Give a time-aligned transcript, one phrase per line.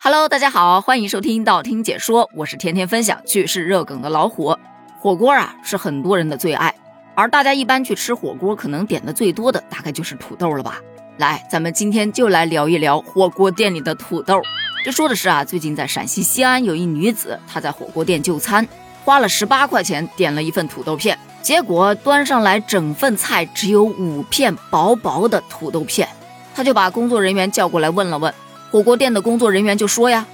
[0.00, 4.56] Hello，大家好，欢迎收听道听解说，我是天天分享趣事热梗的老虎。
[5.00, 6.72] 火锅啊，是很多人的最爱，
[7.16, 10.78] 而大家一般去吃火锅，可能点的最多的大概就是土豆了吧？
[11.16, 14.40] 来，咱们今天就来聊一聊火锅店里的土豆。
[14.84, 18.66] 这说的是啊，最近在陕西西安有一女子，她在火锅店就餐，
[19.04, 26.08] 花了十八块钱点了一份土豆片，结果端上来整份菜只有五片薄薄的土豆片，
[26.54, 28.32] 她就把工作人员叫过来问了问。
[28.70, 30.26] 火锅店的工作人员就说呀：“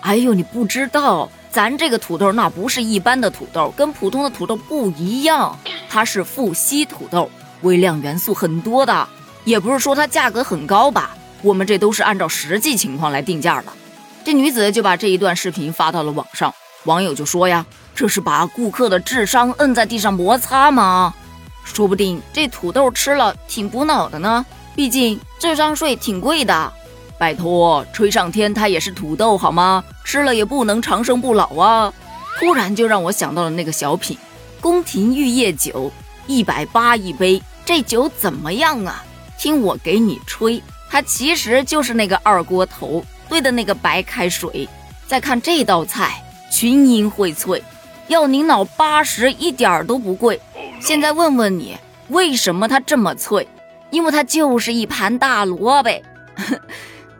[0.00, 5.58] 哎呦，你不知道，咱这个土豆那不是一般的土豆，跟普通的土豆不一样，
[5.90, 7.30] 它是富硒土豆，
[7.60, 9.06] 微量元素很多的。
[9.44, 11.10] 也不是说它价格很高吧，
[11.42, 13.70] 我们这都是按照实际情况来定价的。”
[14.24, 16.54] 这女子就把这一段视频发到了网上，
[16.84, 21.12] 网友就说呀：“这是把顾客的智商摁在地上摩擦吗？
[21.62, 26.72] 说不定这土豆吃了挺补脑的呢，毕竟智商税挺贵的。”
[27.22, 29.84] 拜托，吹上天它也是土豆好吗？
[30.02, 31.94] 吃了也不能长生不老啊！
[32.40, 34.16] 突然就让我想到了那个小品
[34.60, 35.70] 《宫廷玉液酒》，
[36.26, 39.04] 一百八一杯，这酒怎么样啊？
[39.38, 44.68] 听我给你吹，它其实就是那个二锅头兑的那个白开水。
[45.06, 47.62] 再看这道菜，群英荟萃，
[48.08, 50.40] 要您脑八十一点儿都不贵。
[50.80, 53.46] 现在问问你，为什么它这么脆？
[53.90, 55.88] 因为它就是一盘大萝卜。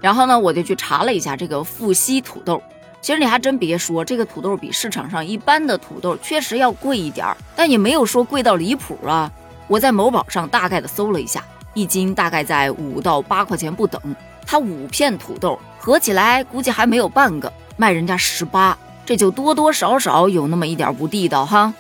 [0.03, 2.63] 然后呢，我就去查了一下这个富硒土豆。
[3.01, 9.31] 其实你还真别说，这个土豆比市场上一般的土豆确实要贵一点儿，但也没有说贵到离谱啊。
[9.67, 11.43] 我在某宝上大概的搜了一下，
[11.73, 14.01] 一斤大概在五到八块钱不等。
[14.45, 21.73] 它五片土豆合起来估计还没有半个，卖人家十八，这就多多少少有那么一点不地道哈。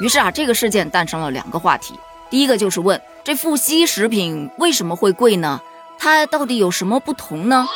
[0.00, 1.94] 于是啊，这个事件诞生了两个话题。
[2.28, 5.60] 第一个就是问，这富硒食品为什么会贵呢？
[5.98, 7.68] 它到底有什么不同呢？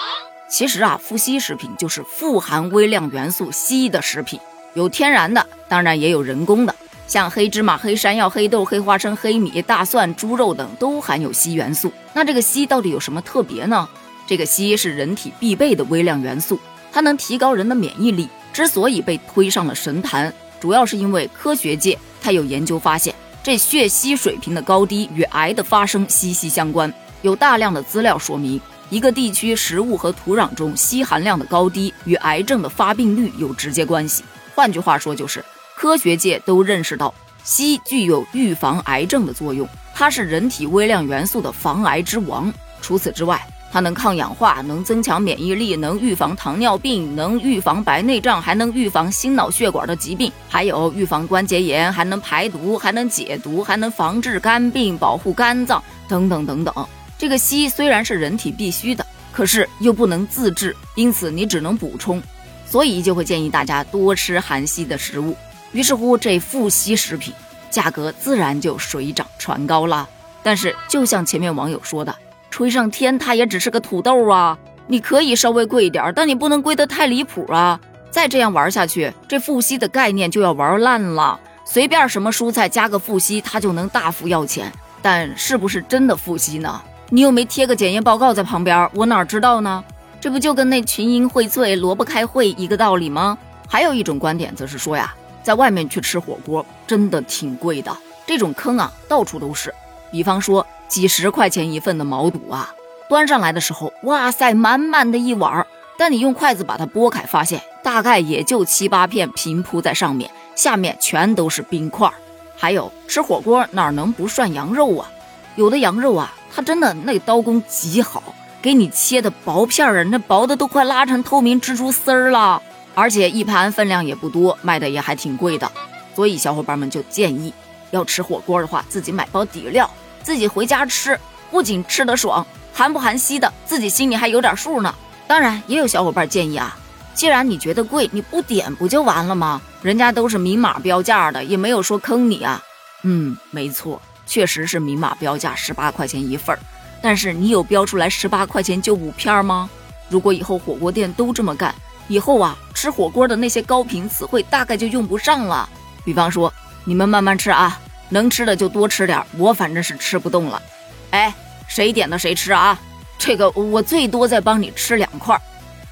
[0.48, 4.38] 其实啊，富硒食品就是富含微量元素硒的食品，
[4.74, 6.74] 有天然的，当然也有人工的，
[7.08, 11.92] 像黑芝麻、黑山药、黑豆、黑花生、黑米、大蒜、猪肉等都含有硒元素。
[12.12, 13.88] 那这个硒到底有什么特别呢？
[14.26, 16.60] 这个硒是人体必备的微量元素，
[16.92, 18.28] 它能提高人的免疫力。
[18.52, 26.92] 之所以被推上了神坛，主要是因为科学界它有研究发现，这血硒水平的高低与癌的发生息息相关。
[27.22, 28.60] 有大量的资料说明，
[28.90, 34.22] 一个地区食物和土壤中硒含量的高低与癌症的发病率有直接关系。
[34.54, 35.44] 换句话说，就是
[35.76, 42.52] 科学界都认识到，硒具有预防癌症的作用，它是人体微量元素的防癌之王。
[42.80, 43.40] 除此之外，
[43.72, 56.74] 它能抗氧化，能增强免疫力，能预防糖尿病，能预防白内障，还能预防心脑血管的疾病，还有预防关节炎，还能排毒，还能解毒，还能防治肝病，保护肝脏，等等等等。
[57.22, 62.20] 这个硒虽然是人体必需的，可是又不能自制，因此你只能补充，
[62.66, 65.36] 所以就会建议大家多吃含硒的食物。
[65.70, 67.32] 于是乎，这富硒食品
[67.70, 70.08] 价格自然就水涨船高了。
[70.42, 72.12] 但是，就像前面网友说的，
[72.50, 74.58] 吹上天它也只是个土豆啊，
[74.88, 77.78] 你可以稍微贵一点，但你不能贵得太离谱啊！
[78.10, 81.38] 再这样玩下去，这富硒的概念就要玩烂了。
[81.64, 86.82] 随便什么蔬菜加个富硒，它就能大幅要钱，但是不是真的富硒呢？
[87.14, 89.84] 你又没贴个检验报告在旁边，我哪知道呢？
[90.18, 93.36] 这不就跟那群英荟萃、萝卜开会一个道理吗？
[93.68, 97.94] 还有一种观点则是说呀，在外面去吃火锅真的挺贵的，
[98.26, 99.74] 这种坑啊到处都是。
[100.10, 102.72] 比方说几十块钱一份的毛肚啊，
[103.10, 105.66] 端上来的时候，哇塞，满满的一碗，
[105.98, 112.10] 但你用筷子把它剥开，发现大概也就七八片平铺在上面，下面全都是冰块。
[112.56, 115.10] 还有吃火锅哪能不涮羊肉啊？
[115.56, 116.32] 有的羊肉啊。
[116.54, 118.22] 他真的那刀工极好，
[118.60, 122.62] 给你切的薄片儿啊，那薄的都快拉成透明蜘蛛丝儿了。
[122.94, 125.72] 而且一盘分量也不多，卖的也还挺贵的。
[126.14, 127.54] 所以小伙伴们就建议，
[127.90, 129.90] 要吃火锅的话，自己买包底料，
[130.22, 131.18] 自己回家吃，
[131.50, 134.94] 不仅吃得爽，含不含硒的自己心里还有点数呢。
[135.26, 136.76] 当然，也有小伙伴建议啊，
[137.14, 139.62] 既然你觉得贵，你不点不就完了吗？
[139.80, 142.62] 人家都是明码标价的，也没有说坑你啊。
[143.04, 144.02] 嗯，没错。
[144.32, 146.58] 确实是明码标价十八块钱一份儿，
[147.02, 149.68] 但是你有标出来十八块钱就五片吗？
[150.08, 151.74] 如果以后火锅店都这么干，
[152.08, 155.68] 以后啊吃火锅的那些高频词汇大概就用不上了。
[156.02, 156.50] 比方说，
[156.84, 160.62] 你们慢慢吃啊，能吃的就多吃点，我反正是吃不动了。
[161.10, 161.34] 哎，
[161.68, 162.80] 谁点的谁吃啊？
[163.18, 165.38] 这个我最多再帮你吃两块。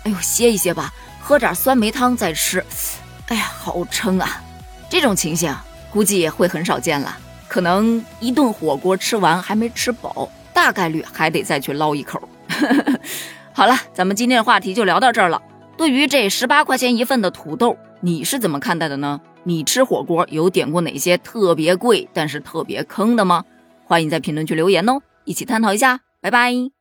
[0.05, 0.91] 哎呦，歇一歇吧，
[1.21, 2.65] 喝点酸梅汤再吃。
[3.27, 4.43] 哎呀，好撑啊！
[4.89, 5.55] 这种情形
[5.91, 7.19] 估计也会很少见了。
[7.51, 12.23] 可能一顿火锅吃完还没吃饱，大概率还得再去捞一口。
[13.53, 15.43] 好了，咱们今天的话题就聊到这儿了。
[15.77, 19.21] 对于这十八块钱一份的土豆，你是怎么看待的呢？
[19.43, 23.45] 你吃火锅有点过哪些特别贵但是特别坑的吗？
[23.85, 26.01] 欢迎在评论区留言哦，一起探讨一下。
[26.21, 26.80] 拜拜。